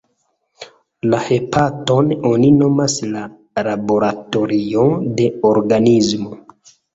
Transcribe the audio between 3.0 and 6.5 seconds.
la laboratorio de organismo.